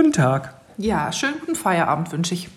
[0.00, 0.54] Guten Tag.
[0.78, 2.48] Ja, schönen guten Feierabend wünsche ich.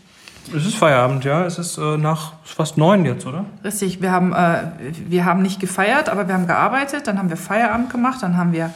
[0.56, 1.44] Es ist Feierabend, ja.
[1.44, 3.44] Es ist äh, nach fast neun jetzt, oder?
[3.66, 4.62] Richtig, wir haben, äh,
[5.10, 7.06] wir haben nicht gefeiert, aber wir haben gearbeitet.
[7.06, 8.24] Dann haben wir Feierabend gemacht.
[8.24, 8.72] Dann haben wir.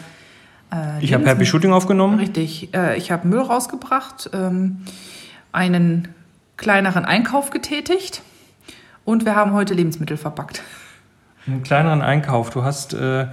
[0.74, 2.20] Äh, ich habe Happy Shooting aufgenommen.
[2.20, 4.84] Richtig, äh, ich habe Müll rausgebracht, ähm,
[5.54, 6.10] einen
[6.58, 8.22] kleineren Einkauf getätigt
[9.06, 10.62] und wir haben heute Lebensmittel verpackt.
[11.48, 12.50] Einen kleineren Einkauf.
[12.50, 13.28] Du hast äh,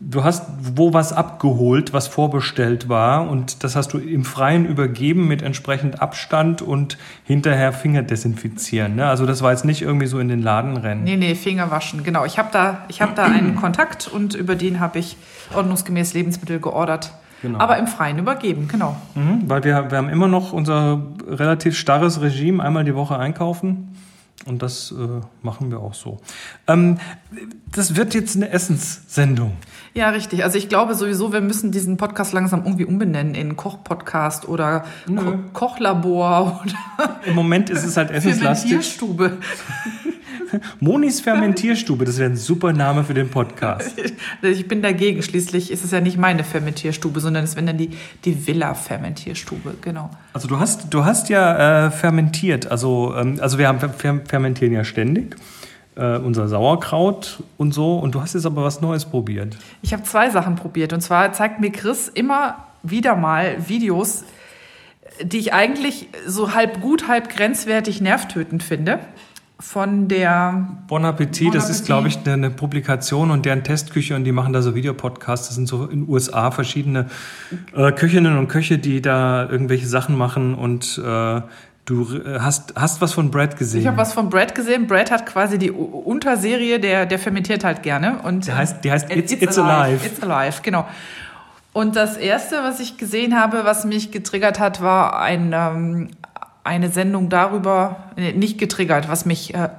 [0.00, 0.44] du hast
[0.74, 6.00] wo was abgeholt, was vorbestellt war und das hast du im Freien übergeben mit entsprechend
[6.00, 8.96] Abstand und hinterher Finger desinfizieren.
[8.96, 9.06] Ne?
[9.06, 11.04] Also das war jetzt nicht irgendwie so in den Laden rennen.
[11.04, 12.24] Nee, nee, Finger waschen, genau.
[12.24, 15.16] Ich habe da, hab da einen Kontakt und über den habe ich
[15.54, 17.12] ordnungsgemäß Lebensmittel geordert.
[17.42, 17.58] Genau.
[17.58, 18.96] Aber im Freien übergeben, genau.
[19.14, 23.94] Mhm, weil wir, wir haben immer noch unser relativ starres Regime, einmal die Woche einkaufen.
[24.46, 26.20] Und das äh, machen wir auch so.
[26.66, 26.98] Ähm,
[27.72, 29.56] das wird jetzt eine Essenssendung.
[29.94, 30.44] Ja, richtig.
[30.44, 35.38] Also ich glaube sowieso, wir müssen diesen Podcast langsam irgendwie umbenennen in Koch-Podcast oder Ko
[35.52, 36.62] Kochlabor.
[36.98, 38.70] Oder Im Moment ist es halt essenslastig.
[38.70, 39.38] Fermentierstube.
[40.80, 43.94] Monis Fermentierstube, das wäre ein super Name für den Podcast.
[44.42, 45.22] Ich bin dagegen.
[45.22, 47.90] Schließlich ist es ja nicht meine Fermentierstube, sondern es wäre dann die,
[48.24, 50.10] die Villa-Fermentierstube, genau.
[50.32, 52.70] Also du hast, du hast ja äh, fermentiert.
[52.70, 53.80] Also, ähm, also wir haben
[54.24, 55.36] fermentieren ja ständig
[55.96, 57.98] äh, unser Sauerkraut und so.
[57.98, 59.56] Und du hast jetzt aber was Neues probiert.
[59.82, 60.92] Ich habe zwei Sachen probiert.
[60.92, 64.24] Und zwar zeigt mir Chris immer wieder mal Videos,
[65.22, 69.00] die ich eigentlich so halb gut, halb grenzwertig nervtötend finde.
[69.60, 74.14] Von der Bon Appetit, bon das ist, glaube ich, eine, eine, Publikation und deren Testküche
[74.14, 75.48] und die machen da so Videopodcasts.
[75.48, 77.06] Das sind so in den USA verschiedene
[77.74, 81.40] äh, Köchinnen und Köche, die da irgendwelche Sachen machen und äh,
[81.88, 83.80] Du äh, hast, hast was von Brad gesehen.
[83.80, 84.86] Ich habe was von Brad gesehen.
[84.86, 88.18] Brad hat quasi die Unterserie, der, der fermentiert halt gerne.
[88.24, 89.72] Und der heißt, die heißt It's, It's, It's alive.
[89.72, 90.06] alive.
[90.06, 90.86] It's Alive, genau.
[91.72, 96.08] Und das Erste, was ich gesehen habe, was mich getriggert hat, war ein, ähm,
[96.68, 99.70] eine Sendung darüber, nicht getriggert, was mich äh,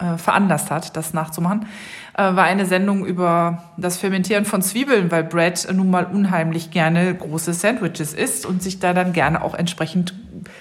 [0.00, 1.66] äh, veranlasst hat, das nachzumachen,
[2.14, 7.14] äh, war eine Sendung über das Fermentieren von Zwiebeln, weil Brad nun mal unheimlich gerne
[7.14, 10.14] große Sandwiches isst und sich da dann gerne auch entsprechend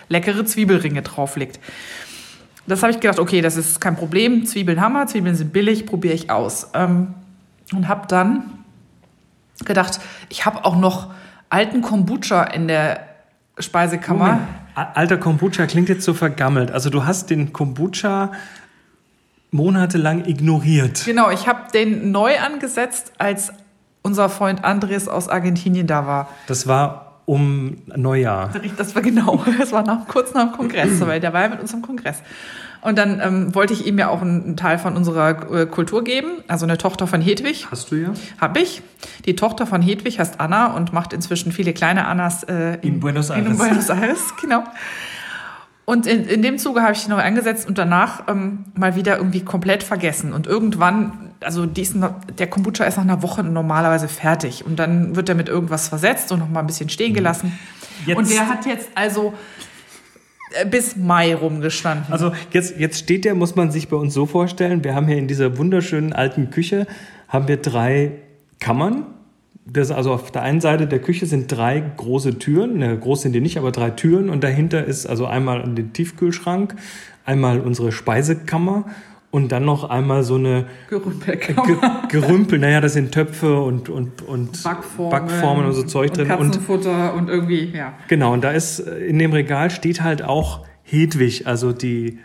[0.09, 1.59] leckere Zwiebelringe drauflegt.
[2.67, 4.45] Das habe ich gedacht, okay, das ist kein Problem.
[4.45, 6.69] Zwiebeln haben wir, Zwiebeln sind billig, probiere ich aus.
[6.75, 7.15] Ähm,
[7.73, 8.43] und habe dann
[9.65, 9.99] gedacht,
[10.29, 11.11] ich habe auch noch
[11.49, 13.07] alten Kombucha in der
[13.57, 14.25] Speisekammer.
[14.25, 14.47] Moment.
[14.93, 16.71] Alter Kombucha klingt jetzt so vergammelt.
[16.71, 18.31] Also du hast den Kombucha
[19.51, 21.03] monatelang ignoriert.
[21.05, 23.51] Genau, ich habe den neu angesetzt, als
[24.01, 26.29] unser Freund Andres aus Argentinien da war.
[26.47, 28.49] Das war um Neujahr.
[28.75, 31.61] Das war genau, das war nach, kurz nach dem Kongress, weil der war ja mit
[31.61, 32.23] uns im Kongress.
[32.81, 36.29] Und dann ähm, wollte ich ihm ja auch einen, Teil von unserer äh, Kultur geben,
[36.47, 37.67] also eine Tochter von Hedwig.
[37.69, 38.13] Hast du ja?
[38.39, 38.81] Hab ich.
[39.25, 42.99] Die Tochter von Hedwig heißt Anna und macht inzwischen viele kleine Annas äh, in, in,
[42.99, 43.47] Buenos Aires.
[43.47, 44.63] In Buenos Aires, genau.
[45.89, 49.17] Und in, in dem Zuge habe ich die noch eingesetzt und danach ähm, mal wieder
[49.17, 50.33] irgendwie komplett vergessen.
[50.33, 52.05] Und irgendwann, also diesen,
[52.37, 54.63] der Kombucha ist nach einer Woche normalerweise fertig.
[54.63, 57.57] Und dann wird er mit irgendwas versetzt und noch mal ein bisschen stehen gelassen.
[58.05, 58.19] Jetzt.
[58.19, 59.33] Und der hat jetzt also
[60.53, 62.13] äh, bis Mai rumgestanden.
[62.13, 65.17] Also jetzt, jetzt steht der, muss man sich bei uns so vorstellen, wir haben hier
[65.17, 66.85] in dieser wunderschönen alten Küche,
[67.27, 68.11] haben wir drei
[68.59, 69.07] Kammern
[69.71, 73.33] das also auf der einen Seite der Küche sind drei große Türen, ne, groß sind
[73.33, 76.75] die nicht, aber drei Türen und dahinter ist also einmal der Tiefkühlschrank,
[77.25, 78.85] einmal unsere Speisekammer
[79.31, 82.07] und dann noch einmal so eine Gerümpelkammer.
[82.09, 86.27] Gerümpel, naja, das sind Töpfe und, und, und Backformen, Backformen und so Zeug und drin.
[86.27, 87.93] Katzenfutter und, und irgendwie, ja.
[88.07, 92.19] Genau, und da ist in dem Regal steht halt auch Hedwig, also die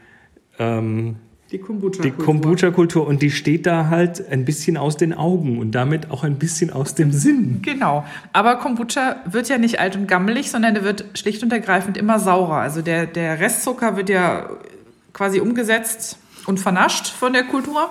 [0.59, 1.17] ähm,
[1.55, 2.03] die Kombucha-Kultur.
[2.05, 6.25] Die Kombucha-Kultur und die steht da halt ein bisschen aus den Augen und damit auch
[6.25, 7.61] ein bisschen aus dem Sinn.
[7.63, 8.05] Genau.
[8.33, 12.19] Aber Kombucha wird ja nicht alt und gammelig, sondern der wird schlicht und ergreifend immer
[12.19, 12.57] saurer.
[12.57, 14.51] Also der, der Restzucker wird ja
[15.13, 17.89] quasi umgesetzt und vernascht von der Kultur.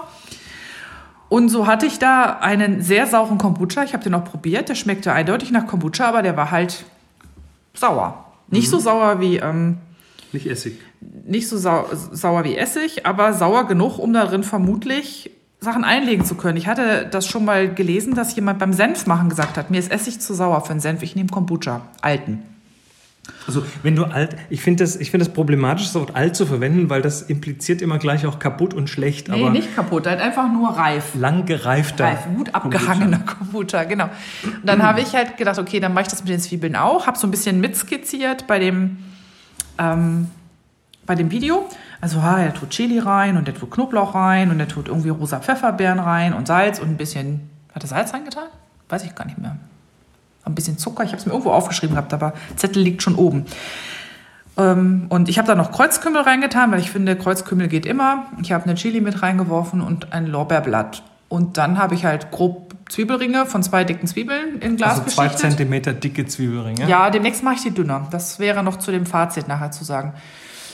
[1.30, 3.84] Und so hatte ich da einen sehr sauren Kombucha.
[3.84, 4.68] Ich habe den auch probiert.
[4.68, 6.84] Der schmeckte eindeutig nach Kombucha, aber der war halt
[7.74, 8.26] sauer.
[8.50, 8.72] Nicht mhm.
[8.72, 9.38] so sauer wie.
[9.38, 9.78] Ähm,
[10.34, 10.80] nicht Essig
[11.26, 16.36] nicht so sau sauer wie Essig, aber sauer genug, um darin vermutlich Sachen einlegen zu
[16.36, 16.58] können.
[16.58, 19.92] Ich hatte das schon mal gelesen, dass jemand beim Senf machen gesagt hat, mir ist
[19.92, 22.44] Essig zu sauer für einen Senf, ich nehme Kombucha, alten.
[23.48, 26.90] Also wenn du alt, ich finde das, find das problematisch, das Wort alt zu verwenden,
[26.90, 29.30] weil das impliziert immer gleich auch kaputt und schlecht.
[29.30, 31.16] Nee, aber nicht kaputt, halt einfach nur reif.
[31.16, 32.06] Lang gereifter.
[32.06, 34.10] Reif, gut abgehangener Kombucha, genau.
[34.44, 37.08] Und dann habe ich halt gedacht, okay, dann mache ich das mit den Zwiebeln auch,
[37.08, 38.98] habe so ein bisschen mitskizziert bei dem
[39.78, 40.28] ähm,
[41.06, 41.68] bei dem Video.
[42.02, 45.10] Also, ha, er tut Chili rein und er tut Knoblauch rein und er tut irgendwie
[45.10, 47.50] rosa Pfefferbeeren rein und Salz und ein bisschen.
[47.74, 48.46] Hat er Salz reingetan?
[48.90, 49.56] Weiß ich gar nicht mehr.
[50.46, 51.04] ein bisschen Zucker.
[51.04, 53.46] Ich habe es mir irgendwo aufgeschrieben gehabt, aber Zettel liegt schon oben.
[54.58, 58.26] Ähm, und ich habe da noch Kreuzkümmel reingetan, weil ich finde, Kreuzkümmel geht immer.
[58.42, 61.04] Ich habe eine Chili mit reingeworfen und ein Lorbeerblatt.
[61.30, 65.30] Und dann habe ich halt grob Zwiebelringe von zwei dicken Zwiebeln in Glas Also zwei
[65.30, 66.88] Zentimeter dicke Zwiebelringe.
[66.88, 68.08] Ja, demnächst mache ich die dünner.
[68.12, 70.14] Das wäre noch zu dem Fazit nachher zu sagen.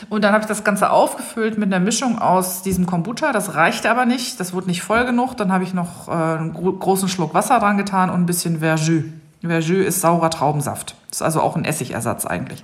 [0.09, 3.31] Und dann habe ich das Ganze aufgefüllt mit einer Mischung aus diesem Kombucha.
[3.31, 4.39] Das reichte aber nicht.
[4.39, 5.35] Das wurde nicht voll genug.
[5.35, 8.59] Dann habe ich noch äh, einen gro großen Schluck Wasser dran getan und ein bisschen
[8.59, 9.03] Verjus.
[9.41, 10.95] Verjus ist saurer Traubensaft.
[11.11, 12.63] Ist also auch ein Essigersatz eigentlich.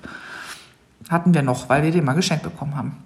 [1.09, 2.97] Hatten wir noch, weil wir den mal geschenkt bekommen haben.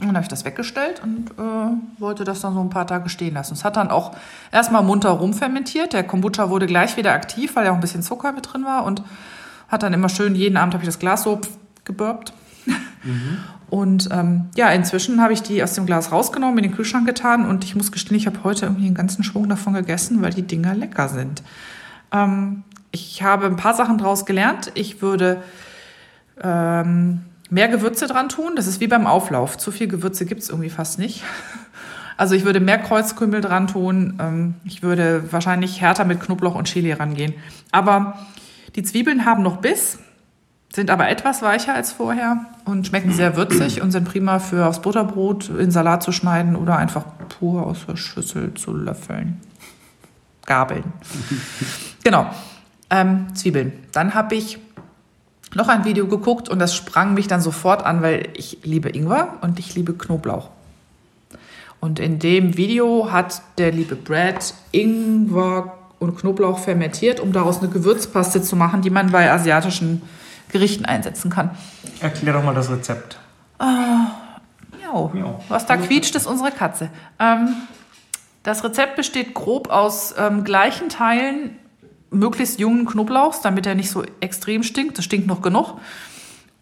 [0.00, 3.08] Und dann habe ich das weggestellt und äh, wollte das dann so ein paar Tage
[3.08, 3.54] stehen lassen.
[3.54, 4.12] Es hat dann auch
[4.52, 5.92] erstmal munter rumfermentiert.
[5.92, 8.84] Der Kombucha wurde gleich wieder aktiv, weil ja auch ein bisschen Zucker mit drin war.
[8.84, 9.02] Und
[9.68, 11.40] hat dann immer schön, jeden Abend habe ich das Glas so
[11.84, 12.32] geburbt.
[13.04, 13.38] Mhm.
[13.70, 17.44] Und ähm, ja, inzwischen habe ich die aus dem Glas rausgenommen, in den Kühlschrank getan.
[17.44, 20.42] Und ich muss gestehen, ich habe heute irgendwie einen ganzen Schwung davon gegessen, weil die
[20.42, 21.42] Dinger lecker sind.
[22.12, 22.62] Ähm,
[22.92, 24.72] ich habe ein paar Sachen daraus gelernt.
[24.74, 25.42] Ich würde...
[26.42, 28.52] Ähm, mehr Gewürze dran tun.
[28.56, 29.58] Das ist wie beim Auflauf.
[29.58, 31.22] Zu viel Gewürze gibt es irgendwie fast nicht.
[32.20, 34.18] Also ich würde mehr Kreuzkümmel dran tun.
[34.20, 37.32] Ähm, ich würde wahrscheinlich härter mit Knoblauch und Chili rangehen.
[37.70, 38.18] Aber
[38.74, 40.00] die Zwiebeln haben noch Biss,
[40.72, 44.80] sind aber etwas weicher als vorher und schmecken sehr würzig und sind prima für aufs
[44.80, 49.40] Butterbrot in Salat zu schneiden oder einfach pur aus der Schüssel zu löffeln.
[50.44, 50.84] Gabeln.
[52.04, 52.26] genau.
[52.90, 53.72] Ähm, Zwiebeln.
[53.92, 54.58] Dann habe ich
[55.54, 59.38] noch ein Video geguckt und das sprang mich dann sofort an, weil ich liebe Ingwer
[59.40, 60.50] und ich liebe Knoblauch.
[61.80, 67.68] Und in dem Video hat der liebe Brad Ingwer und Knoblauch fermentiert, um daraus eine
[67.68, 70.02] Gewürzpaste zu machen, die man bei asiatischen
[70.50, 71.50] Gerichten einsetzen kann.
[72.00, 73.18] Erklär doch mal das Rezept.
[73.58, 74.12] Ah,
[74.80, 75.10] miau.
[75.12, 75.44] miau.
[75.48, 76.90] Was da quietscht, ist unsere Katze.
[77.18, 77.54] Ähm,
[78.42, 81.56] das Rezept besteht grob aus ähm, gleichen Teilen
[82.10, 84.98] möglichst jungen Knoblauchs, damit er nicht so extrem stinkt.
[84.98, 85.74] Das stinkt noch genug.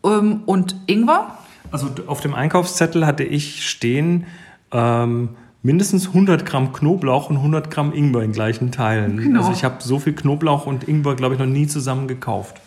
[0.04, 1.38] Ähm, und Ingwer.
[1.70, 4.26] Also auf dem Einkaufszettel hatte ich stehen
[4.72, 5.30] ähm,
[5.62, 9.18] mindestens 100 Gramm Knoblauch und 100 Gramm Ingwer in gleichen Teilen.
[9.18, 9.40] Genau.
[9.40, 12.60] Also ich habe so viel Knoblauch und Ingwer, glaube ich, noch nie zusammen gekauft.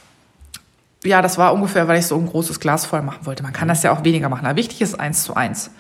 [1.04, 3.44] Ja, das war ungefähr, weil ich so ein großes Glas voll machen wollte.
[3.44, 4.46] Man kann das ja auch weniger machen.
[4.46, 5.72] Aber wichtig ist eins zu eins.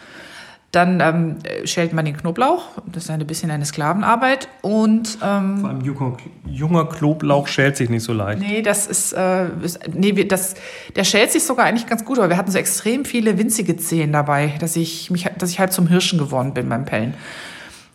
[0.71, 2.63] Dann ähm, schält man den Knoblauch.
[2.85, 4.47] Das ist ein bisschen eine Sklavenarbeit.
[4.61, 8.39] Und, ähm, Vor allem junger, junger, Knoblauch schält sich nicht so leicht.
[8.39, 10.53] Nee, das ist, äh, ist nee, das,
[10.95, 14.13] der schält sich sogar eigentlich ganz gut, aber wir hatten so extrem viele winzige Zehen
[14.13, 17.15] dabei, dass ich, mich, dass ich halb zum Hirschen geworden bin beim Pellen.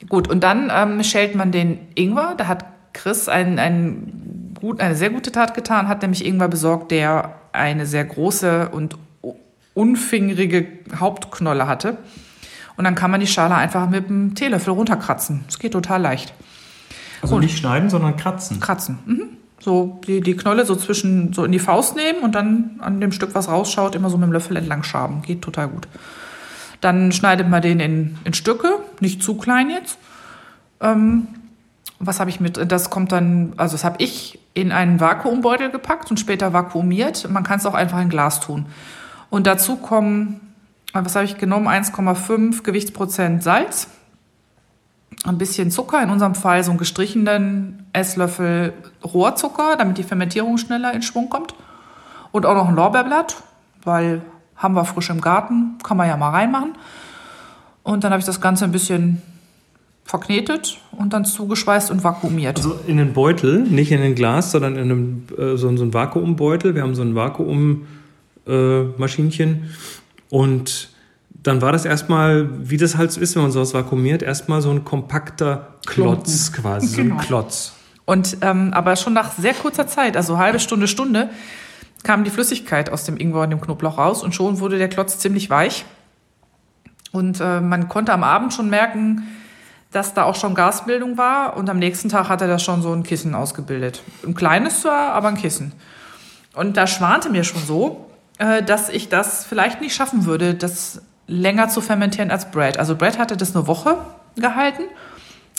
[0.09, 2.35] Gut, und dann ähm, schält man den Ingwer.
[2.37, 4.24] Da hat Chris ein, ein
[4.65, 8.97] gut, eine sehr gute Tat getan, hat nämlich Ingwer besorgt, der eine sehr große und
[9.75, 10.67] unfingerige
[10.99, 11.99] Hauptknolle hatte.
[12.79, 15.45] Und dann kann man die Schale einfach mit dem Teelöffel runterkratzen.
[15.47, 16.33] Das geht total leicht.
[17.21, 18.59] Also und nicht schneiden, sondern kratzen.
[18.59, 18.99] Kratzen.
[19.05, 19.23] Mhm.
[19.61, 23.13] So die, die Knolle so zwischen so in die Faust nehmen und dann an dem
[23.13, 25.21] Stück, was rausschaut, immer so mit dem Löffel entlang schaben.
[25.21, 25.89] Geht total gut.
[26.81, 29.99] Dann schneidet man den in, in Stücke, nicht zu klein jetzt.
[30.81, 31.29] Ähm,
[32.07, 32.71] was habe ich mit?
[32.71, 37.29] Das kommt dann, also das habe ich in einen Vakuumbeutel gepackt und später vakuumiert.
[37.31, 38.67] Man kann es auch einfach in Glas tun.
[39.31, 40.41] Und dazu kommen
[41.03, 41.67] was habe ich genommen?
[41.67, 43.89] 1,5 Gewichtsprozent Salz,
[45.25, 50.93] ein bisschen Zucker, in unserem Fall so einen gestrichenen Esslöffel Rohrzucker, damit die Fermentierung schneller
[50.93, 51.55] in Schwung kommt.
[52.31, 53.43] Und auch noch ein Lorbeerblatt,
[53.83, 54.23] weil
[54.57, 56.75] haben wir frisch im Garten, kann man ja mal reinmachen.
[57.83, 59.21] Und dann habe ich das Ganze ein bisschen
[60.05, 62.59] verknetet und dann zugeschweißt und vakuumiert.
[62.59, 65.95] Also in einen Beutel, nicht in ein Glas, sondern in einem, äh, so, so einen
[65.95, 66.75] Vakuumbeutel.
[66.75, 69.51] Wir haben so ein Vakuummaschinchen.
[69.51, 69.61] Äh,
[70.29, 70.91] und
[71.31, 74.71] dann war das erstmal, wie das halt so ist, wenn man sowas vakuumiert, erstmal so
[74.71, 76.63] ein kompakter Klotz Klumpen.
[76.63, 76.97] quasi, genau.
[76.97, 77.23] so ein genau.
[77.23, 77.73] Klotz.
[78.07, 81.31] Und ähm, aber schon nach sehr kurzer Zeit, also halbe Stunde, Stunde,
[82.03, 85.19] kam die Flüssigkeit aus dem Ingwer und dem Knoblauch raus und schon wurde der Klotz
[85.19, 85.87] ziemlich weich.
[87.13, 89.23] Und äh, man konnte am Abend schon merken,
[89.95, 92.93] dass da auch schon Gasbildung war und am nächsten Tag hat er das schon so
[92.93, 94.03] ein Kissen ausgebildet.
[94.27, 95.73] Ein kleines zwar, aber ein Kissen.
[96.53, 101.01] Und da schwante mir schon so, äh, dass ich das vielleicht nicht schaffen würde, das
[101.29, 102.79] länger zu fermentieren als Brad.
[102.79, 103.97] Also Brad hatte das eine Woche
[104.35, 104.83] gehalten,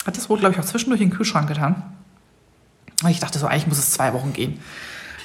[0.06, 1.82] hat das wohl, glaube ich, auch zwischendurch in den Kühlschrank getan.
[3.02, 4.60] Und ich dachte so, eigentlich muss es zwei Wochen gehen.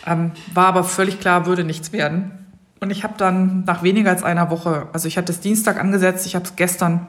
[0.06, 2.32] Ähm, war aber völlig klar, würde nichts werden.
[2.80, 6.26] Und ich habe dann nach weniger als einer Woche, also ich hatte es Dienstag angesetzt,
[6.26, 7.08] ich habe es gestern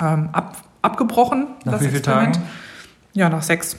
[0.00, 1.46] ähm, ab, abgebrochen.
[1.64, 2.32] Nach wie vielen Tagen?
[3.14, 3.76] Ja, nach sechs.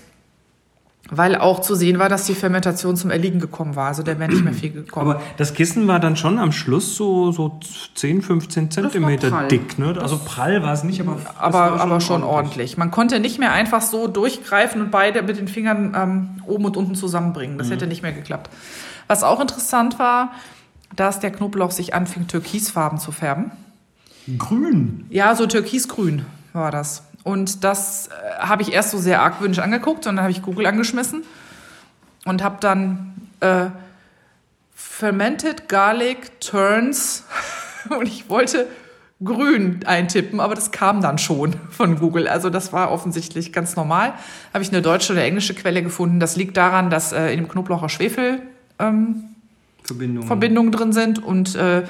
[1.10, 3.88] weil auch zu sehen war, dass die Fermentation zum Erliegen gekommen war.
[3.88, 5.12] Also da wäre nicht mehr viel gekommen.
[5.12, 7.60] Aber das Kissen war dann schon am Schluss so, so
[7.96, 9.78] 10, 15 Zentimeter dick.
[9.78, 9.96] Ne?
[10.02, 12.78] Also prall war es nicht, aber, aber, war aber schon ordentlich.
[12.78, 16.78] Man konnte nicht mehr einfach so durchgreifen und beide mit den Fingern ähm, oben und
[16.78, 17.58] unten zusammenbringen.
[17.58, 18.50] Das hätte nicht mehr geklappt.
[19.08, 20.32] Was auch interessant war,
[20.96, 23.52] dass der Knoblauch sich anfing, türkisfarben zu färben.
[24.38, 25.06] Grün.
[25.10, 27.04] Ja, so türkisgrün war das.
[27.24, 30.66] Und das äh, habe ich erst so sehr argwöhnisch angeguckt und dann habe ich Google
[30.66, 31.24] angeschmissen
[32.26, 33.68] und habe dann äh,
[34.76, 37.24] Fermented Garlic Turns
[37.90, 38.68] und ich wollte
[39.24, 42.28] grün eintippen, aber das kam dann schon von Google.
[42.28, 44.14] Also das war offensichtlich ganz normal.
[44.54, 46.20] Habe ich eine deutsche oder englische Quelle gefunden.
[46.20, 48.42] Das liegt daran, dass äh, in dem Knoblauch auch Schwefel
[48.80, 49.24] ähm,
[49.84, 50.28] Verbindung.
[50.28, 51.84] Verbindungen drin sind und äh,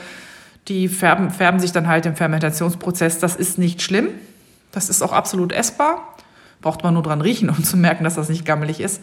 [0.67, 3.19] die färben, färben sich dann halt im Fermentationsprozess.
[3.19, 4.09] Das ist nicht schlimm.
[4.73, 6.15] Das ist auch absolut essbar.
[6.59, 9.01] Braucht man nur dran riechen, um zu merken, dass das nicht gammelig ist.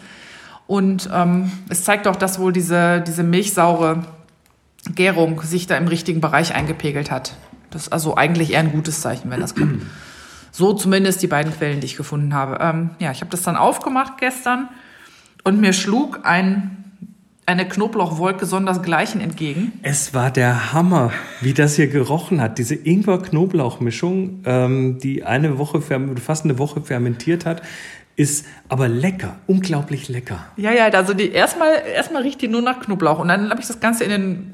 [0.66, 4.04] Und ähm, es zeigt auch, dass wohl diese, diese milchsaure
[4.94, 7.34] Gärung sich da im richtigen Bereich eingepegelt hat.
[7.70, 9.72] Das ist also eigentlich eher ein gutes Zeichen, wenn das klappt.
[10.52, 12.58] So zumindest die beiden Quellen, die ich gefunden habe.
[12.60, 14.68] Ähm, ja, ich habe das dann aufgemacht gestern
[15.44, 16.79] und mir schlug ein,
[17.50, 19.72] eine Knoblauchwolke sondersgleichen entgegen.
[19.82, 22.58] Es war der Hammer, wie das hier gerochen hat.
[22.58, 27.62] Diese Ingwer-Knoblauch-Mischung, ähm, die eine Woche, fast eine Woche fermentiert hat,
[28.16, 30.46] ist aber lecker, unglaublich lecker.
[30.56, 33.66] Ja, ja, also die erstmal erstmal riecht die nur nach Knoblauch und dann habe ich
[33.66, 34.52] das Ganze in den,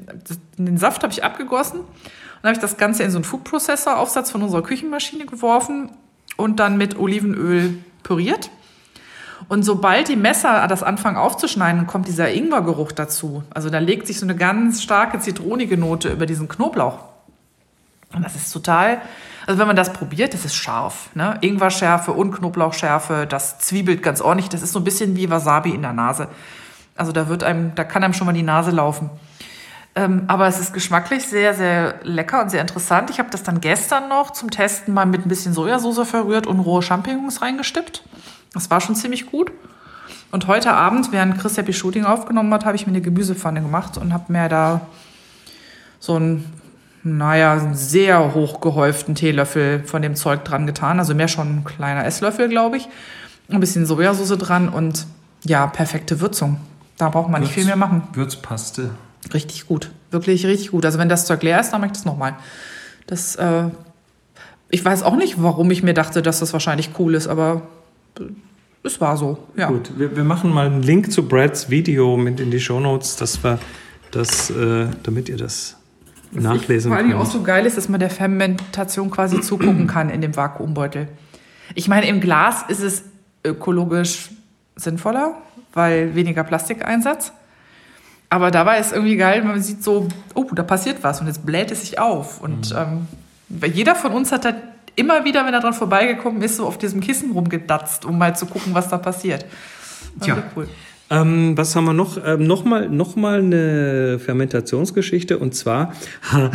[0.57, 3.43] in den Saft habe ich abgegossen und habe ich das Ganze in so einen Food
[3.43, 5.91] Processor Aufsatz von unserer Küchenmaschine geworfen
[6.37, 8.49] und dann mit Olivenöl püriert.
[9.49, 13.43] Und sobald die Messer das anfangen aufzuschneiden, kommt dieser Ingwergeruch dazu.
[13.53, 16.99] Also da legt sich so eine ganz starke zitronige Note über diesen Knoblauch.
[18.13, 19.01] Und das ist total,
[19.45, 21.09] also wenn man das probiert, das ist scharf.
[21.13, 21.37] Ne?
[21.41, 24.49] Ingwerschärfe und Knoblauchschärfe, das zwiebelt ganz ordentlich.
[24.49, 26.27] Das ist so ein bisschen wie Wasabi in der Nase.
[26.95, 29.09] Also da wird einem, da kann einem schon mal die Nase laufen.
[29.97, 33.09] Ähm, aber es ist geschmacklich sehr, sehr lecker und sehr interessant.
[33.09, 36.59] Ich habe das dann gestern noch zum Testen mal mit ein bisschen Sojasauce verrührt und
[36.59, 38.03] rohe Champignons reingestippt.
[38.53, 39.51] Das war schon ziemlich gut.
[40.31, 43.97] Und heute Abend, während Chris Happy Shooting aufgenommen hat, habe ich mir eine Gemüsepfanne gemacht
[43.97, 44.81] und habe mir da
[45.99, 46.45] so einen,
[47.01, 50.99] naja, sehr hoch gehäuften Teelöffel von dem Zeug dran getan.
[50.99, 52.87] Also mehr schon ein kleiner Esslöffel, glaube ich.
[53.49, 55.07] Ein bisschen Sojasauce dran und
[55.43, 56.57] ja, perfekte Würzung.
[56.99, 58.03] Da braucht man nicht viel mehr machen.
[58.13, 58.91] Würzpaste.
[59.33, 59.91] Richtig gut.
[60.11, 60.85] Wirklich richtig gut.
[60.85, 62.35] Also wenn das Zeug leer ist, dann mache ich das nochmal.
[63.07, 63.63] Das, äh,
[64.69, 67.63] ich weiß auch nicht, warum ich mir dachte, dass das wahrscheinlich cool ist, aber
[68.83, 69.37] es war so.
[69.55, 69.67] Ja.
[69.67, 73.43] Gut, wir, wir machen mal einen Link zu Brads Video mit in die Shownotes, dass
[73.43, 73.59] wir
[74.11, 75.75] das, äh, damit ihr das
[76.31, 77.31] nachlesen Vor allem auch könnt.
[77.31, 81.07] so geil ist, dass man der Fermentation quasi zugucken kann in dem Vakuumbeutel.
[81.75, 83.03] Ich meine, im Glas ist es
[83.45, 84.29] ökologisch
[84.75, 85.37] sinnvoller,
[85.73, 87.31] weil weniger Plastikeinsatz.
[88.29, 91.71] Aber dabei ist irgendwie geil, man sieht so, oh, da passiert was und jetzt bläht
[91.71, 92.41] es sich auf.
[92.41, 93.07] Und ähm,
[93.73, 94.53] jeder von uns hat da
[94.95, 98.45] immer wieder, wenn er dran vorbeigekommen ist, so auf diesem Kissen rumgedatzt, um mal zu
[98.45, 99.45] gucken, was da passiert.
[100.15, 100.35] War Tja.
[100.35, 100.67] wirklich cool.
[101.09, 102.17] Ähm, was haben wir noch?
[102.25, 105.93] Ähm, Nochmal noch mal eine Fermentationsgeschichte und zwar,
[106.31, 106.51] ha,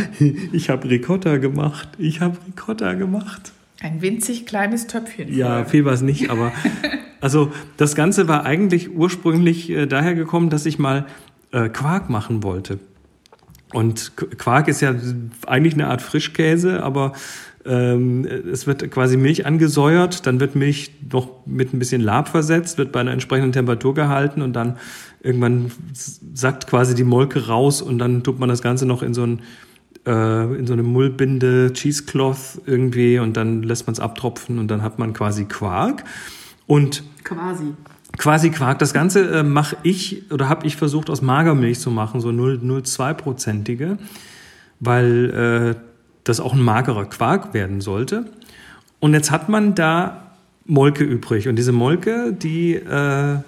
[0.52, 1.88] ich habe Ricotta gemacht.
[1.96, 3.52] Ich habe Ricotta gemacht.
[3.80, 5.34] Ein winzig kleines Töpfchen.
[5.34, 6.52] Ja, viel war es nicht, aber
[7.20, 11.06] also das Ganze war eigentlich ursprünglich äh, daher gekommen, dass ich mal
[11.52, 12.78] äh, Quark machen wollte.
[13.72, 14.94] Und Qu- Quark ist ja
[15.46, 17.12] eigentlich eine Art Frischkäse, aber
[17.64, 22.76] ähm, es wird quasi Milch angesäuert, dann wird Milch noch mit ein bisschen Lab versetzt,
[22.76, 24.76] wird bei einer entsprechenden Temperatur gehalten und dann
[25.22, 25.70] irgendwann
[26.34, 29.40] sackt quasi die Molke raus und dann tut man das Ganze noch in so ein
[30.04, 34.82] äh, in so eine Mullbinde, Cheesecloth irgendwie und dann lässt man es abtropfen und dann
[34.82, 36.02] hat man quasi Quark.
[36.66, 37.74] Und Quasi.
[38.18, 42.20] Quasi Quark, das Ganze äh, mache ich oder habe ich versucht aus Magermilch zu machen,
[42.20, 43.98] so 0,2-prozentige,
[44.80, 45.80] weil äh,
[46.24, 48.26] das auch ein magerer Quark werden sollte.
[49.00, 50.32] Und jetzt hat man da
[50.64, 53.38] Molke übrig und diese Molke, die äh,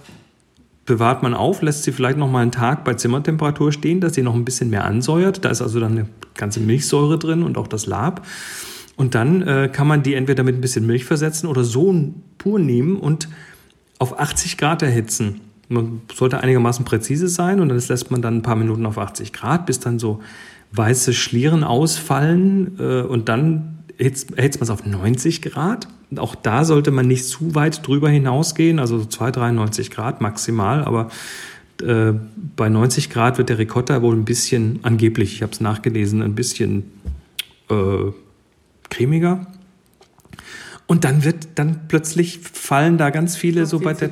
[0.87, 4.23] bewahrt man auf, lässt sie vielleicht noch mal einen Tag bei Zimmertemperatur stehen, dass sie
[4.23, 5.45] noch ein bisschen mehr ansäuert.
[5.45, 8.27] Da ist also dann eine ganze Milchsäure drin und auch das Lab.
[8.97, 11.95] Und dann äh, kann man die entweder mit ein bisschen Milch versetzen oder so
[12.39, 13.29] pur nehmen und
[14.05, 15.41] auf 80 Grad erhitzen.
[15.71, 19.33] Man sollte einigermaßen präzise sein und das lässt man dann ein paar Minuten auf 80
[19.33, 20.21] Grad, bis dann so
[20.73, 25.89] weiße Schlieren ausfallen äh, und dann erhitzt, erhitzt man es auf 90 Grad.
[26.11, 30.21] Und auch da sollte man nicht zu weit drüber hinausgehen, also so 2, 93 Grad
[30.21, 31.09] maximal, aber
[31.83, 32.13] äh,
[32.57, 36.35] bei 90 Grad wird der Ricotta wohl ein bisschen, angeblich, ich habe es nachgelesen, ein
[36.35, 36.91] bisschen
[37.71, 38.13] äh,
[38.91, 39.47] cremiger.
[40.87, 44.11] Und dann wird, dann plötzlich fallen da ganz viele so bei der.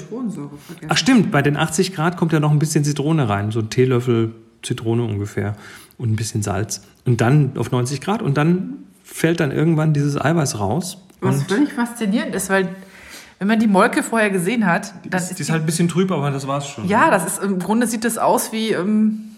[0.89, 3.69] Ach stimmt, bei den 80 Grad kommt ja noch ein bisschen Zitrone rein, so ein
[3.69, 5.57] Teelöffel Zitrone ungefähr
[5.99, 6.83] und ein bisschen Salz.
[7.05, 10.99] Und dann auf 90 Grad und dann fällt dann irgendwann dieses Eiweiß raus.
[11.21, 12.75] Was völlig faszinierend ist, weil
[13.39, 16.11] wenn man die Molke vorher gesehen hat, dann ist, die ist halt ein bisschen trüb,
[16.11, 16.89] aber das war's schon.
[16.89, 19.33] Ja, das ist im Grunde sieht das aus wie ähm,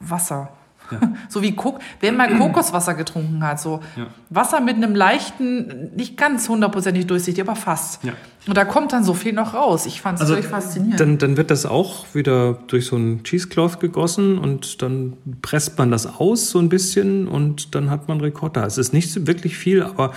[0.00, 0.50] Wasser.
[0.90, 1.00] Ja.
[1.28, 4.06] So wie Kok wenn man Kokoswasser getrunken hat, so ja.
[4.30, 8.02] Wasser mit einem leichten, nicht ganz hundertprozentig durchsichtig, aber fast.
[8.04, 8.12] Ja.
[8.46, 9.84] Und da kommt dann so viel noch raus.
[9.84, 11.00] Ich fand es also, wirklich faszinierend.
[11.00, 15.90] Dann, dann wird das auch wieder durch so einen Cheesecloth gegossen und dann presst man
[15.90, 18.64] das aus so ein bisschen und dann hat man Ricotta.
[18.64, 20.12] Es ist nicht wirklich viel, aber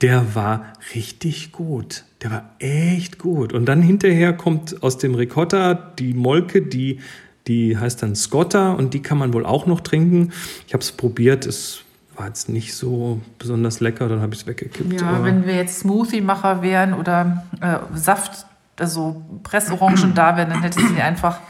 [0.00, 0.64] der war
[0.94, 2.04] richtig gut.
[2.22, 3.52] Der war echt gut.
[3.52, 7.00] Und dann hinterher kommt aus dem Ricotta die Molke, die
[7.46, 10.32] die heißt dann Scotta und die kann man wohl auch noch trinken.
[10.66, 11.80] Ich habe es probiert, es
[12.16, 15.00] war jetzt nicht so besonders lecker, dann habe ich es weggekippt.
[15.00, 18.46] Ja, wenn wir jetzt Smoothie-Macher wären oder äh, Saft,
[18.78, 21.40] also Pressorangen da wären, dann hätte sie einfach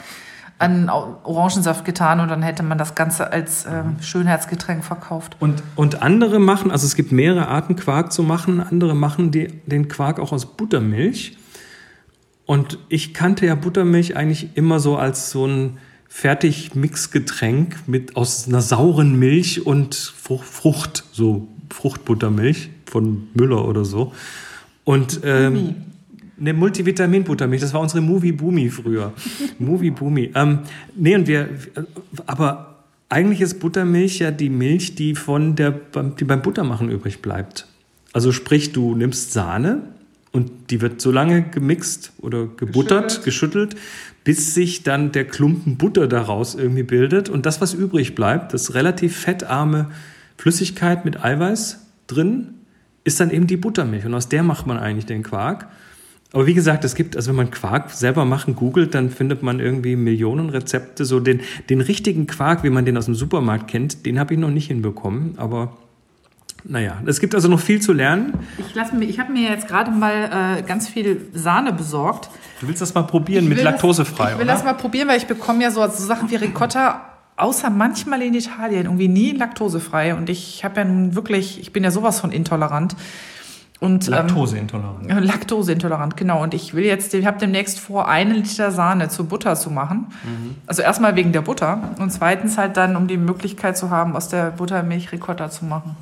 [0.61, 5.37] an Orangensaft getan und dann hätte man das Ganze als äh, Schönheitsgetränk verkauft.
[5.40, 9.49] Und, und andere machen, also es gibt mehrere Arten Quark zu machen, andere machen die,
[9.64, 11.38] den Quark auch aus Buttermilch.
[12.50, 15.78] Und ich kannte ja Buttermilch eigentlich immer so als so ein
[16.09, 24.12] Fertigmixgetränk mit aus einer sauren Milch und Frucht, so Fruchtbuttermilch von Müller oder so.
[24.83, 25.76] Und ähm,
[26.40, 29.12] eine Multivitamin-Buttermilch, das war unsere Movie Boomy früher.
[29.61, 30.33] Movie Boomy.
[30.35, 30.59] Ähm,
[30.97, 31.50] nee, und wir,
[32.26, 35.71] aber eigentlich ist Buttermilch ja die Milch, die von der,
[36.19, 37.69] die beim Buttermachen übrig bleibt.
[38.12, 39.83] Also sprich, du nimmst Sahne,
[40.33, 43.71] und die wird so lange gemixt oder gebuttert, geschüttelt.
[43.71, 43.77] geschüttelt,
[44.23, 47.29] bis sich dann der Klumpen Butter daraus irgendwie bildet.
[47.29, 49.91] Und das, was übrig bleibt, das relativ fettarme
[50.37, 52.55] Flüssigkeit mit Eiweiß drin,
[53.03, 54.07] ist dann eben die Buttermilch.
[54.07, 55.69] Und aus der macht man eigentlich den Quark.
[56.33, 59.59] Aber wie gesagt, es gibt, also wenn man Quark selber machen googelt, dann findet man
[59.59, 61.05] irgendwie Millionen Rezepte.
[61.05, 64.41] So den, den richtigen Quark, wie man den aus dem Supermarkt kennt, den habe ich
[64.41, 65.35] noch nicht hinbekommen.
[65.39, 65.77] Aber
[66.64, 68.35] naja, es gibt also noch viel zu lernen.
[68.59, 72.31] Ich, mir, ich habe mir jetzt gerade mal äh, ganz viel Sahne besorgt.
[72.61, 74.55] Du willst das mal probieren mit laktosefrei, das, Ich will oder?
[74.55, 77.03] das mal probieren, weil ich bekomme ja so, so Sachen wie Ricotta,
[77.37, 80.14] außer manchmal in Italien, irgendwie nie laktosefrei.
[80.14, 82.96] Und ich habe ja nun wirklich, ich bin ja sowas von intolerant.
[83.81, 85.11] Und, ähm, Laktoseintolerant.
[85.11, 86.42] Ähm, Laktoseintolerant, genau.
[86.42, 90.09] Und ich will jetzt, ich habe demnächst vor, eine Liter Sahne zur Butter zu machen.
[90.23, 90.57] Mhm.
[90.66, 94.29] Also erstmal wegen der Butter und zweitens halt dann, um die Möglichkeit zu haben, aus
[94.29, 95.96] der Buttermilch Ricotta zu machen.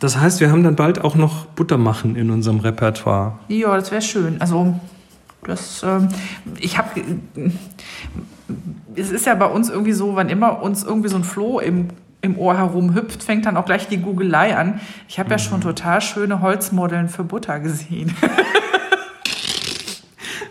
[0.00, 3.38] Das heißt, wir haben dann bald auch noch Buttermachen in unserem Repertoire.
[3.48, 4.40] Ja, das wäre schön.
[4.40, 4.78] Also,
[5.44, 6.08] das, ähm,
[6.60, 7.00] ich habe,
[8.94, 11.88] es ist ja bei uns irgendwie so, wann immer uns irgendwie so ein Floh im,
[12.20, 14.80] im Ohr herumhüpft, fängt dann auch gleich die Googelei an.
[15.08, 15.32] Ich habe mhm.
[15.32, 18.14] ja schon total schöne Holzmodeln für Butter gesehen.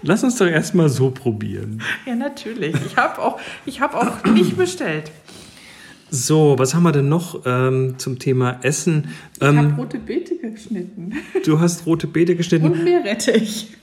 [0.02, 1.82] Lass uns doch erstmal so probieren.
[2.06, 2.76] Ja, natürlich.
[2.86, 3.40] Ich habe auch,
[3.80, 5.12] hab auch nicht bestellt.
[6.10, 9.10] So, was haben wir denn noch ähm, zum Thema Essen?
[9.42, 11.14] Ähm, ich habe rote Beete geschnitten.
[11.46, 12.68] Du hast rote Beete geschnitten.
[12.68, 13.76] Und Meerrettich.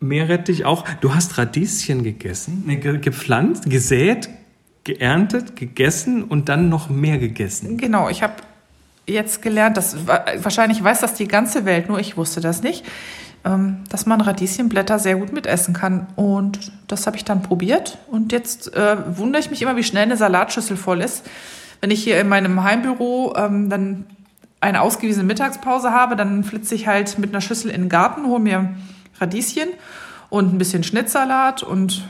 [0.00, 0.84] Meerrettich auch.
[1.00, 4.30] Du hast Radieschen gegessen, nee, gepflanzt, gesät,
[4.84, 7.76] geerntet, gegessen und dann noch mehr gegessen.
[7.76, 8.34] Genau, ich habe
[9.06, 12.84] jetzt gelernt, dass wahrscheinlich weiß das die ganze Welt, nur ich wusste das nicht,
[13.44, 16.06] ähm, dass man Radieschenblätter sehr gut mitessen kann.
[16.16, 17.98] Und das habe ich dann probiert.
[18.10, 21.24] Und jetzt äh, wundere ich mich immer, wie schnell eine Salatschüssel voll ist
[21.80, 24.06] wenn ich hier in meinem Heimbüro ähm, dann
[24.60, 28.40] eine ausgewiesene Mittagspause habe, dann flitze ich halt mit einer Schüssel in den Garten, hole
[28.40, 28.70] mir
[29.20, 29.68] Radieschen
[30.30, 32.06] und ein bisschen Schnittsalat und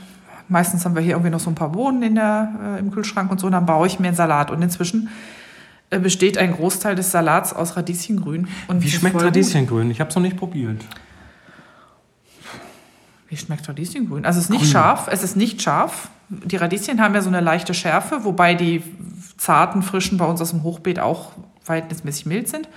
[0.47, 3.31] meistens haben wir hier irgendwie noch so ein paar Bohnen in der, äh, im Kühlschrank
[3.31, 4.51] und so, und dann baue ich mir einen Salat.
[4.51, 5.09] Und inzwischen
[5.91, 8.47] äh, besteht ein Großteil des Salats aus Radieschengrün.
[8.67, 9.91] Und Wie schmeckt Radieschengrün?
[9.91, 10.83] Ich habe es noch nicht probiert.
[13.27, 14.25] Wie schmeckt Radieschengrün?
[14.25, 14.71] Also es ist nicht Grün.
[14.71, 16.09] scharf, es ist nicht scharf.
[16.29, 18.83] Die Radieschen haben ja so eine leichte Schärfe, wobei die
[19.37, 21.31] zarten, frischen bei uns aus dem Hochbeet auch
[21.63, 22.67] verhältnismäßig mild sind.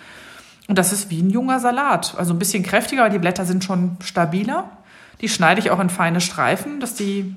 [0.68, 2.14] Und das ist wie ein junger Salat.
[2.16, 4.70] Also ein bisschen kräftiger, aber die Blätter sind schon stabiler.
[5.20, 7.34] Die schneide ich auch in feine Streifen, dass die,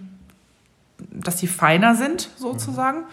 [1.12, 3.04] dass die feiner sind, sozusagen.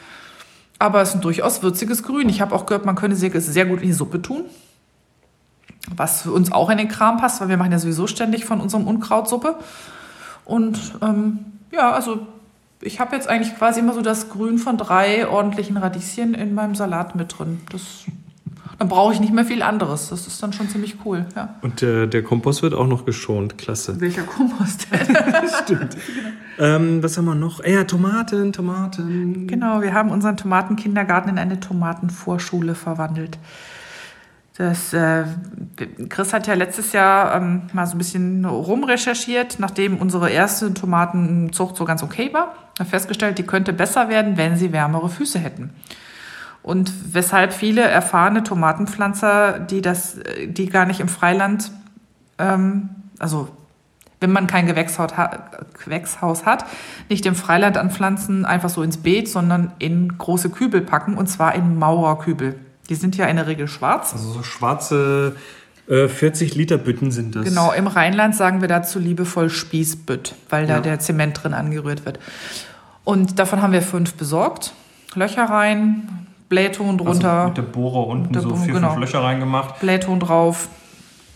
[0.79, 2.29] Aber es ist ein durchaus würziges Grün.
[2.29, 4.45] Ich habe auch gehört, man könnte sie sehr gut in die Suppe tun.
[5.95, 8.61] Was für uns auch in den Kram passt, weil wir machen ja sowieso ständig von
[8.61, 9.57] unserem Unkrautsuppe.
[10.45, 12.27] Und ähm, ja, also
[12.83, 16.75] ich habe jetzt eigentlich quasi immer so das Grün von drei ordentlichen Radieschen in meinem
[16.75, 17.61] Salat mit drin.
[17.71, 18.05] Das,
[18.79, 20.09] dann brauche ich nicht mehr viel anderes.
[20.09, 21.27] Das ist dann schon ziemlich cool.
[21.37, 21.57] Ja.
[21.63, 23.59] Und der, der Kompost wird auch noch geschont.
[23.59, 24.01] Klasse.
[24.01, 25.17] Welcher Kompost denn?
[25.65, 25.97] Stimmt.
[26.59, 27.65] Ähm, was haben wir noch?
[27.65, 29.47] Ja, Tomaten, Tomaten.
[29.47, 33.39] Genau, wir haben unseren Tomatenkindergarten in eine Tomatenvorschule verwandelt.
[34.63, 35.25] Das, äh,
[36.09, 41.75] Chris hat ja letztes Jahr ähm, mal so ein bisschen rumrecherchiert, nachdem unsere erste Tomatenzucht
[41.75, 42.55] so ganz okay war.
[42.89, 45.71] Festgestellt, die könnte besser werden, wenn sie wärmere Füße hätten.
[46.63, 51.73] Und weshalb viele erfahrene Tomatenpflanzer, die das, die gar nicht im Freiland,
[52.39, 53.49] ähm, also
[54.21, 56.67] wenn man kein Gewächshaus hat,
[57.09, 61.57] nicht im Freiland anpflanzen, einfach so ins Beet, sondern in große Kübel packen und zwar
[61.57, 62.61] in Maurerkübel.
[62.89, 64.13] Die sind ja in der Regel schwarz.
[64.13, 65.37] Also so schwarze
[65.89, 67.45] äh, 40 Liter Bütten sind das.
[67.45, 70.81] Genau, im Rheinland sagen wir dazu liebevoll Spießbütt, weil da ja.
[70.81, 72.19] der Zement drin angerührt wird.
[73.05, 74.75] Und davon haben wir fünf besorgt.
[75.15, 77.33] Löcher rein, Blähton drunter.
[77.33, 78.91] Also mit der Bohrer unten so vier, genau.
[78.91, 79.81] fünf Löcher reingemacht.
[79.81, 80.69] Blähton drauf.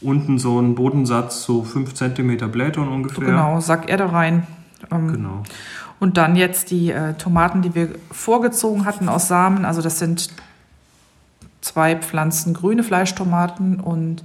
[0.00, 3.24] Unten so ein Bodensatz, so fünf Zentimeter Blähton ungefähr.
[3.24, 4.46] Genau, Sack Erde rein.
[4.92, 5.42] Ähm, genau.
[5.98, 9.64] Und dann jetzt die äh, Tomaten, die wir vorgezogen hatten aus Samen.
[9.64, 10.28] Also das sind
[11.60, 14.24] zwei Pflanzen grüne Fleischtomaten und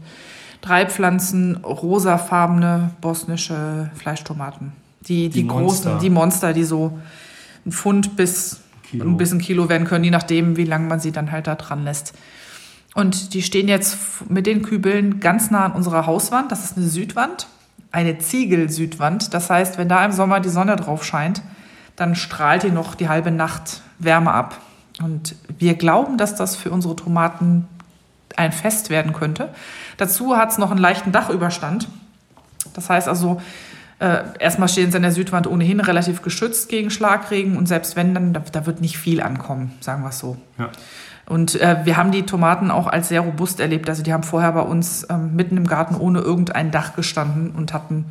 [0.62, 4.74] drei Pflanzen rosafarbene bosnische Fleischtomaten.
[5.02, 6.00] Die, die, die großen, Monster.
[6.00, 7.00] die Monster, die so
[7.65, 9.06] ein Pfund bis Kilo.
[9.06, 11.84] ein bisschen Kilo werden können, je nachdem, wie lange man sie dann halt da dran
[11.84, 12.13] lässt.
[12.94, 16.52] Und die stehen jetzt mit den Kübeln ganz nah an unserer Hauswand.
[16.52, 17.48] Das ist eine Südwand,
[17.91, 19.34] eine Ziegel-Südwand.
[19.34, 21.41] Das heißt, wenn da im Sommer die Sonne drauf scheint,
[21.96, 24.60] dann strahlt die noch die halbe Nacht Wärme ab.
[25.04, 27.68] Und wir glauben, dass das für unsere Tomaten
[28.36, 29.50] ein Fest werden könnte.
[29.98, 31.88] Dazu hat es noch einen leichten Dachüberstand.
[32.74, 33.42] Das heißt also,
[34.00, 38.14] äh, erstmal stehen sie an der Südwand ohnehin relativ geschützt gegen Schlagregen und selbst wenn,
[38.14, 40.38] dann da, da wird nicht viel ankommen, sagen wir es so.
[40.58, 40.70] Ja.
[41.28, 43.88] Und äh, wir haben die Tomaten auch als sehr robust erlebt.
[43.90, 47.74] Also die haben vorher bei uns ähm, mitten im Garten ohne irgendein Dach gestanden und
[47.74, 48.06] hatten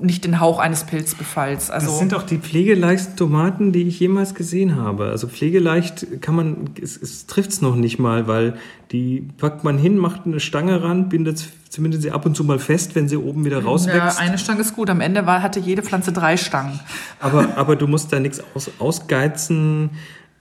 [0.00, 1.70] nicht den Hauch eines Pilzbefalls.
[1.70, 5.06] Also das sind auch die pflegeleichten Tomaten, die ich jemals gesehen habe.
[5.06, 8.54] Also pflegeleicht kann man, es, es trifft es noch nicht mal, weil
[8.90, 12.58] die packt man hin, macht eine Stange ran, bindet zumindest sie ab und zu mal
[12.58, 14.18] fest, wenn sie oben wieder rauswächst.
[14.18, 14.90] Ja, eine Stange ist gut.
[14.90, 16.78] Am Ende war, hatte jede Pflanze drei Stangen.
[17.18, 19.90] Aber, aber du musst da nichts aus, ausgeizen.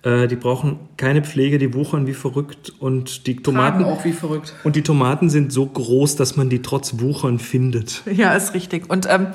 [0.03, 4.13] Äh, die brauchen keine Pflege, die wuchern wie verrückt und die Tomaten Tragen auch wie
[4.13, 4.55] verrückt.
[4.63, 8.03] Und die Tomaten sind so groß, dass man die trotz Wuchern findet.
[8.11, 8.89] Ja, ist richtig.
[8.89, 9.27] Und ähm,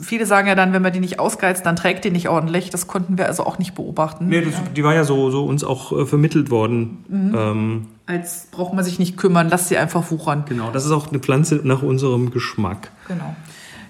[0.00, 2.70] viele sagen ja dann, wenn man die nicht ausgeizt, dann trägt die nicht ordentlich.
[2.70, 4.28] Das konnten wir also auch nicht beobachten.
[4.28, 7.04] Nee, das, die war ja so, so uns auch äh, vermittelt worden.
[7.08, 7.34] Mhm.
[7.36, 10.44] Ähm, Als braucht man sich nicht kümmern, lass sie einfach wuchern.
[10.48, 12.90] Genau, das ist auch eine Pflanze nach unserem Geschmack.
[13.06, 13.34] Genau.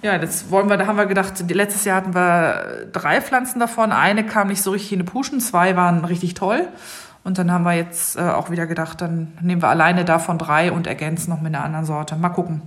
[0.03, 3.91] Ja, das wollen wir, da haben wir gedacht, letztes Jahr hatten wir drei Pflanzen davon.
[3.93, 6.69] Eine kam nicht so richtig in die Puschen, zwei waren richtig toll.
[7.25, 10.73] Und dann haben wir jetzt äh, auch wieder gedacht, dann nehmen wir alleine davon drei
[10.73, 12.17] und ergänzen noch mit einer anderen Sorte.
[12.17, 12.63] Mal gucken.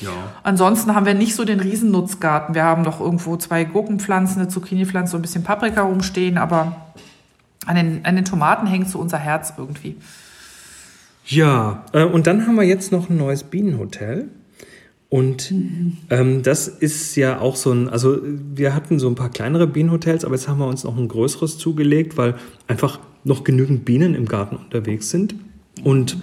[0.00, 0.10] Ja.
[0.42, 2.54] Ansonsten haben wir nicht so den Riesennutzgarten.
[2.54, 6.76] Wir haben doch irgendwo zwei Gurkenpflanzen, eine Zucchini-Pflanze, so ein bisschen Paprika rumstehen, aber
[7.64, 9.96] an den, an den Tomaten hängt so unser Herz irgendwie.
[11.24, 14.28] Ja, äh, und dann haben wir jetzt noch ein neues Bienenhotel.
[15.16, 15.50] Und
[16.10, 20.26] ähm, das ist ja auch so ein, also wir hatten so ein paar kleinere Bienenhotels,
[20.26, 22.34] aber jetzt haben wir uns noch ein größeres zugelegt, weil
[22.68, 25.34] einfach noch genügend Bienen im Garten unterwegs sind.
[25.82, 26.18] Und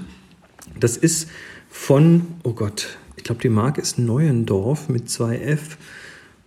[0.79, 1.27] das ist
[1.71, 5.79] von, oh Gott, ich glaube, die Marke ist Neuendorf mit zwei F.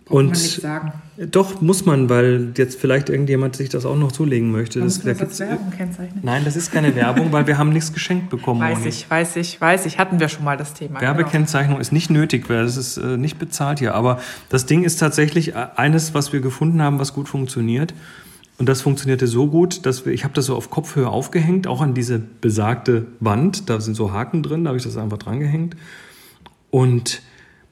[0.05, 0.93] Braucht und man nicht sagen.
[1.17, 4.79] Doch, muss man, weil jetzt vielleicht irgendjemand sich das auch noch zulegen möchte.
[4.79, 6.19] Das, das als Werbung kennzeichnen.
[6.21, 8.61] Nein, das ist keine Werbung, weil wir haben nichts geschenkt bekommen.
[8.61, 9.97] Weiß ich, weiß ich, weiß ich.
[9.97, 11.01] Hatten wir schon mal das Thema.
[11.01, 11.81] Werbekennzeichnung genau.
[11.81, 13.95] ist nicht nötig, weil es ist äh, nicht bezahlt hier.
[13.95, 17.95] Aber das Ding ist tatsächlich äh, eines, was wir gefunden haben, was gut funktioniert.
[18.59, 21.81] Und das funktionierte so gut, dass wir, ich habe das so auf Kopfhöhe aufgehängt, auch
[21.81, 23.71] an diese besagte Wand.
[23.71, 25.75] Da sind so Haken drin, da habe ich das einfach dran gehängt.
[26.69, 27.21] Und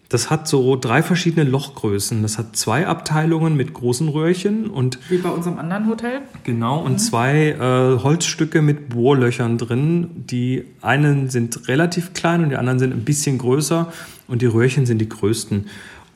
[0.10, 2.22] das hat so drei verschiedene Lochgrößen.
[2.22, 5.00] Das hat zwei Abteilungen mit großen Röhrchen und.
[5.10, 6.22] Wie bei unserem anderen Hotel?
[6.44, 6.98] Genau, und mhm.
[7.00, 10.10] zwei äh, Holzstücke mit Bohrlöchern drin.
[10.16, 13.92] Die einen sind relativ klein und die anderen sind ein bisschen größer
[14.28, 15.68] und die Röhrchen sind die größten.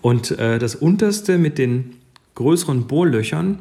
[0.01, 1.95] Und äh, das unterste mit den
[2.35, 3.59] größeren Bohrlöchern,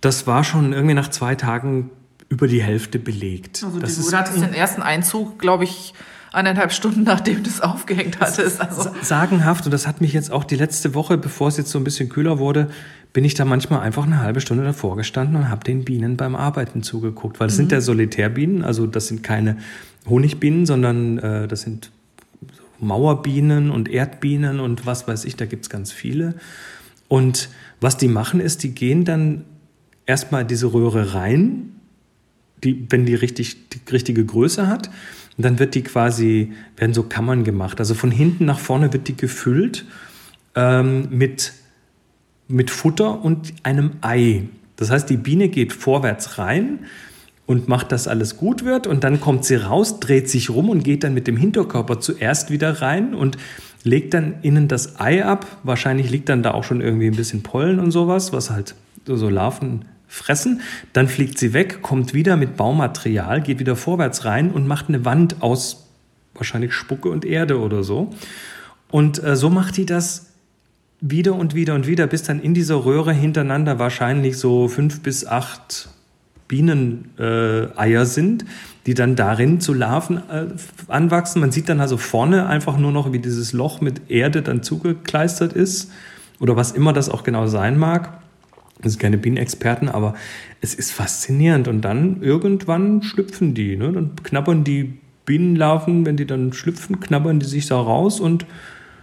[0.00, 1.90] das war schon irgendwie nach zwei Tagen
[2.28, 3.62] über die Hälfte belegt.
[3.64, 5.94] Also das du hattest den ersten Einzug, glaube ich,
[6.36, 8.60] eineinhalb Stunden, nachdem du es aufgehängt hattest.
[8.60, 8.90] Also.
[9.02, 11.84] Sagenhaft, und das hat mich jetzt auch die letzte Woche, bevor es jetzt so ein
[11.84, 12.68] bisschen kühler wurde,
[13.12, 16.36] bin ich da manchmal einfach eine halbe Stunde davor gestanden und habe den Bienen beim
[16.36, 17.40] Arbeiten zugeguckt.
[17.40, 17.62] Weil das mhm.
[17.62, 19.56] sind ja Solitärbienen, also das sind keine
[20.08, 21.90] Honigbienen, sondern äh, das sind
[22.78, 26.34] Mauerbienen und Erdbienen und was weiß ich, da gibt es ganz viele.
[27.08, 27.48] Und
[27.80, 29.44] was die machen ist, die gehen dann
[30.04, 31.72] erstmal diese Röhre rein,
[32.62, 34.90] die, wenn die richtig die richtige Größe hat.
[35.36, 37.78] Und dann wird die quasi, werden so Kammern gemacht.
[37.78, 39.84] Also von hinten nach vorne wird die gefüllt
[40.54, 41.52] ähm, mit,
[42.48, 44.44] mit Futter und einem Ei.
[44.76, 46.80] Das heißt, die Biene geht vorwärts rein
[47.46, 48.86] und macht, dass alles gut wird.
[48.86, 52.50] Und dann kommt sie raus, dreht sich rum und geht dann mit dem Hinterkörper zuerst
[52.50, 53.36] wieder rein und
[53.84, 55.46] legt dann innen das Ei ab.
[55.62, 59.28] Wahrscheinlich liegt dann da auch schon irgendwie ein bisschen Pollen und sowas, was halt so
[59.28, 59.84] Larven
[60.16, 60.60] fressen.
[60.92, 65.04] Dann fliegt sie weg, kommt wieder mit Baumaterial, geht wieder vorwärts rein und macht eine
[65.04, 65.86] Wand aus
[66.34, 68.10] wahrscheinlich Spucke und Erde oder so.
[68.90, 70.32] Und äh, so macht die das
[71.00, 75.26] wieder und wieder und wieder, bis dann in dieser Röhre hintereinander wahrscheinlich so fünf bis
[75.26, 75.88] acht
[76.48, 78.44] Bieneneier äh, sind,
[78.86, 80.46] die dann darin zu Larven äh,
[80.88, 81.40] anwachsen.
[81.40, 85.52] Man sieht dann also vorne einfach nur noch, wie dieses Loch mit Erde dann zugekleistert
[85.52, 85.90] ist
[86.38, 88.20] oder was immer das auch genau sein mag.
[88.82, 90.14] Das sind keine Bienenexperten, aber
[90.60, 91.68] es ist faszinierend.
[91.68, 93.76] Und dann irgendwann schlüpfen die.
[93.76, 93.92] Ne?
[93.92, 98.46] Dann knabbern die Bienenlarven, wenn die dann schlüpfen, knabbern die sich da raus und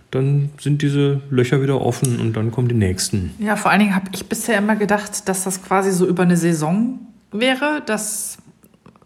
[0.10, 3.32] dann sind diese Löcher wieder offen und dann kommen die nächsten.
[3.40, 6.38] Ja, vor allen Dingen habe ich bisher immer gedacht, dass das quasi so über eine
[6.38, 7.00] Saison
[7.32, 8.38] wäre, das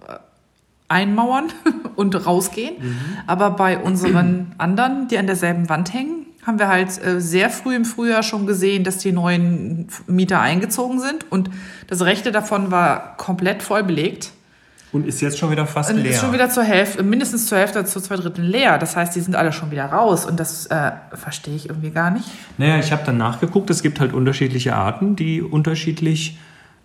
[0.07, 0.15] äh,
[0.89, 1.45] einmauern
[1.95, 2.75] und rausgehen.
[2.79, 2.97] Mhm.
[3.25, 7.75] Aber bei unseren anderen, die an derselben Wand hängen, haben wir halt äh, sehr früh
[7.75, 11.49] im Frühjahr schon gesehen, dass die neuen Mieter eingezogen sind und
[11.87, 14.31] das rechte davon war komplett voll belegt.
[14.93, 16.11] Und ist jetzt schon wieder fast und leer.
[16.11, 18.77] Ist schon wieder zur Hälfte, mindestens zur Hälfte, zu zwei Drittel leer.
[18.77, 22.09] Das heißt, die sind alle schon wieder raus und das äh, verstehe ich irgendwie gar
[22.09, 22.25] nicht.
[22.57, 26.39] Naja, ich habe dann nachgeguckt, es gibt halt unterschiedliche Arten, die unterschiedlich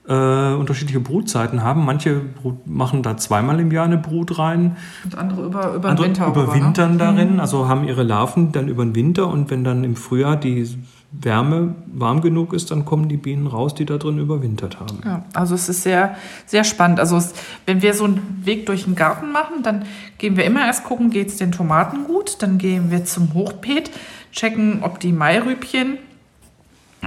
[0.08, 1.84] äh, unterschiedliche Brutzeiten haben.
[1.84, 4.76] Manche Brut machen da zweimal im Jahr eine Brut rein.
[5.04, 6.26] Und andere über, über den Winter.
[6.26, 6.98] Überwintern ne?
[6.98, 7.40] darin, mhm.
[7.40, 10.68] also haben ihre Larven dann über den Winter und wenn dann im Frühjahr die
[11.12, 15.00] Wärme warm genug ist, dann kommen die Bienen raus, die da drin überwintert haben.
[15.04, 17.00] Ja, also es ist sehr, sehr spannend.
[17.00, 17.34] Also es,
[17.66, 19.84] wenn wir so einen Weg durch den Garten machen, dann
[20.16, 23.90] gehen wir immer erst gucken, geht es den Tomaten gut, dann gehen wir zum Hochbeet,
[24.32, 25.98] checken, ob die Mairübchen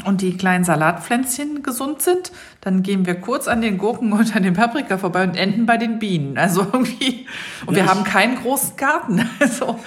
[0.03, 2.31] und die kleinen Salatpflänzchen gesund sind,
[2.61, 5.77] dann gehen wir kurz an den Gurken und an den Paprika vorbei und enden bei
[5.77, 6.37] den Bienen.
[6.37, 7.25] Also irgendwie,
[7.65, 9.21] und ja, wir haben keinen großen Garten.
[9.39, 9.79] Also.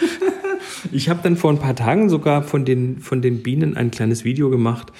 [0.92, 4.24] Ich habe dann vor ein paar Tagen sogar von den, von den Bienen ein kleines
[4.24, 4.92] Video gemacht.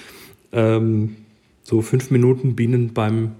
[0.51, 1.15] Ähm,
[1.63, 3.31] so fünf Minuten Bienen beim,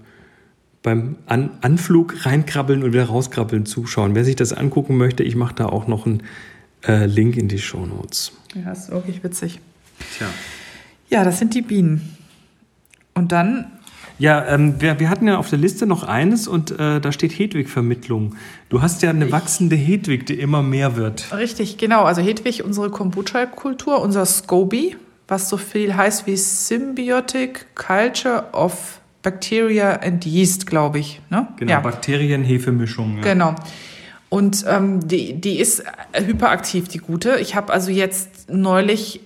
[0.82, 4.14] beim an Anflug reinkrabbeln und wieder rauskrabbeln zuschauen.
[4.14, 6.22] Wer sich das angucken möchte, ich mache da auch noch einen
[6.86, 8.32] äh, Link in die Show Notes.
[8.54, 9.60] Ja, ist wirklich witzig.
[10.16, 10.26] Tja.
[11.10, 12.16] Ja, das sind die Bienen.
[13.14, 13.66] Und dann
[14.20, 17.32] ja, ähm, wir, wir hatten ja auf der Liste noch eines und äh, da steht
[17.38, 18.36] Hedwig-Vermittlung.
[18.68, 21.34] Du hast ja eine wachsende Hedwig, die immer mehr wird.
[21.34, 22.02] Richtig, genau.
[22.02, 24.96] Also Hedwig, unsere Kombucha-Kultur, unser SCOBY,
[25.26, 31.22] was so viel heißt wie Symbiotic Culture of Bacteria and Yeast, glaube ich.
[31.30, 31.48] Ne?
[31.56, 31.80] Genau, ja.
[31.80, 33.16] Bakterien-Hefemischung.
[33.16, 33.22] Ja.
[33.22, 33.54] Genau.
[34.28, 37.38] Und ähm, die, die ist hyperaktiv, die gute.
[37.40, 39.22] Ich habe also jetzt neulich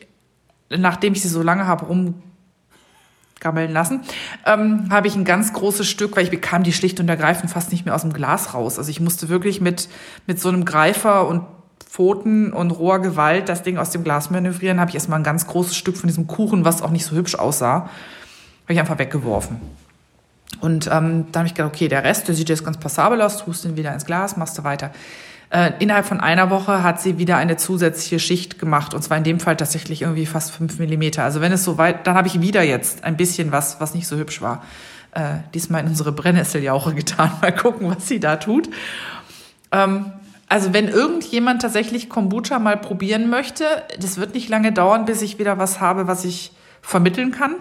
[0.76, 4.00] nachdem ich sie so lange habe rumgammeln lassen,
[4.46, 7.72] ähm, habe ich ein ganz großes Stück, weil ich bekam die schlicht und ergreifend fast
[7.72, 8.78] nicht mehr aus dem Glas raus.
[8.78, 9.88] Also ich musste wirklich mit,
[10.26, 11.42] mit so einem Greifer und
[11.94, 15.46] Pfoten und roher Gewalt das Ding aus dem Glas manövrieren, habe ich erstmal ein ganz
[15.46, 17.88] großes Stück von diesem Kuchen, was auch nicht so hübsch aussah,
[18.64, 19.60] habe ich einfach weggeworfen.
[20.60, 23.44] Und ähm, dann habe ich gedacht, okay, der Rest, der sieht jetzt ganz passabel aus,
[23.44, 24.90] tust den wieder ins Glas, machst du weiter.
[25.54, 29.22] Äh, innerhalb von einer Woche hat sie wieder eine zusätzliche Schicht gemacht und zwar in
[29.22, 31.22] dem Fall tatsächlich irgendwie fast fünf Millimeter.
[31.22, 34.08] Also wenn es so weit, dann habe ich wieder jetzt ein bisschen was, was nicht
[34.08, 34.64] so hübsch war.
[35.12, 37.30] Äh, diesmal in unsere Brennnesseljauche getan.
[37.40, 38.68] Mal gucken, was sie da tut.
[39.70, 40.06] Ähm,
[40.48, 43.64] also wenn irgendjemand tatsächlich Kombucha mal probieren möchte,
[44.00, 46.50] das wird nicht lange dauern, bis ich wieder was habe, was ich
[46.82, 47.54] vermitteln kann.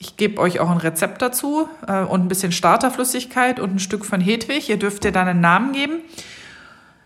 [0.00, 4.04] Ich gebe euch auch ein Rezept dazu äh, und ein bisschen Starterflüssigkeit und ein Stück
[4.04, 4.68] von Hedwig.
[4.68, 6.00] Ihr dürft ihr dann einen Namen geben.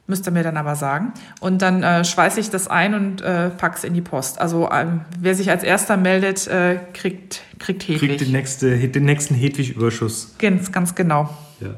[0.08, 1.12] Müsst ihr mir dann aber sagen.
[1.40, 4.40] Und dann äh, schweiße ich das ein und äh, es in die Post.
[4.40, 8.00] Also ähm, wer sich als erster meldet, äh, kriegt, kriegt Hedwig.
[8.00, 10.34] Kriegt den, nächste, den nächsten Hedwig-Überschuss.
[10.38, 11.30] Ganz, ganz genau.
[11.60, 11.70] Ja.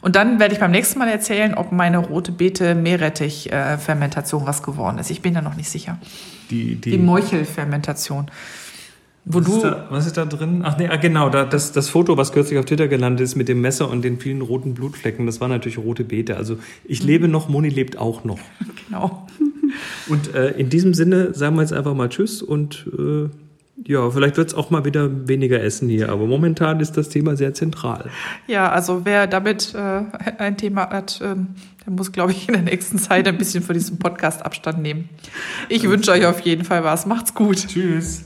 [0.00, 4.98] Und dann werde ich beim nächsten Mal erzählen, ob meine rote Beete Meerrettich-Fermentation was geworden
[4.98, 5.10] ist.
[5.10, 5.98] Ich bin da noch nicht sicher.
[6.50, 8.30] Die, die, die Meuchelfermentation.
[9.30, 10.62] Wo was, du ist da, was ist da drin?
[10.64, 13.48] Ach nee, ah, genau, da, das, das Foto, was kürzlich auf Twitter gelandet ist mit
[13.48, 16.36] dem Messer und den vielen roten Blutflecken, das war natürlich rote Beete.
[16.36, 17.08] Also ich mhm.
[17.08, 18.38] lebe noch, Moni lebt auch noch.
[18.88, 19.26] Genau.
[20.08, 23.28] Und äh, in diesem Sinne sagen wir jetzt einfach mal Tschüss und äh,
[23.86, 27.36] ja, vielleicht wird es auch mal wieder weniger Essen hier, aber momentan ist das Thema
[27.36, 28.10] sehr zentral.
[28.46, 30.02] Ja, also wer damit äh,
[30.38, 31.48] ein Thema hat, ähm,
[31.84, 35.08] der muss, glaube ich, in der nächsten Zeit ein bisschen von diesem Podcast Abstand nehmen.
[35.68, 37.06] Ich wünsche euch auf jeden Fall was.
[37.06, 37.68] Macht's gut.
[37.68, 38.24] Tschüss.